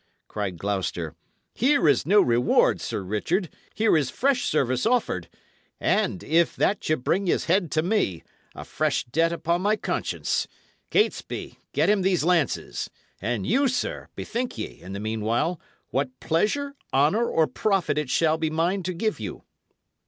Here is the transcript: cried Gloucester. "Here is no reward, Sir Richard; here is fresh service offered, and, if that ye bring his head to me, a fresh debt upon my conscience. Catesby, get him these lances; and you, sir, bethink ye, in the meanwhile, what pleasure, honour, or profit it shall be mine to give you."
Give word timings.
cried 0.27 0.57
Gloucester. 0.57 1.13
"Here 1.53 1.87
is 1.87 2.07
no 2.07 2.21
reward, 2.21 2.81
Sir 2.81 3.03
Richard; 3.03 3.53
here 3.75 3.95
is 3.95 4.09
fresh 4.09 4.45
service 4.45 4.87
offered, 4.87 5.29
and, 5.79 6.23
if 6.23 6.55
that 6.55 6.89
ye 6.89 6.95
bring 6.95 7.27
his 7.27 7.45
head 7.45 7.69
to 7.73 7.83
me, 7.83 8.23
a 8.55 8.65
fresh 8.65 9.03
debt 9.03 9.31
upon 9.31 9.61
my 9.61 9.75
conscience. 9.75 10.47
Catesby, 10.89 11.59
get 11.71 11.87
him 11.87 12.01
these 12.01 12.23
lances; 12.23 12.89
and 13.21 13.45
you, 13.45 13.67
sir, 13.67 14.07
bethink 14.15 14.57
ye, 14.57 14.81
in 14.81 14.93
the 14.93 14.99
meanwhile, 14.99 15.61
what 15.91 16.19
pleasure, 16.19 16.73
honour, 16.91 17.29
or 17.29 17.45
profit 17.45 17.99
it 17.99 18.09
shall 18.09 18.39
be 18.39 18.49
mine 18.49 18.81
to 18.81 18.93
give 18.95 19.19
you." 19.19 19.43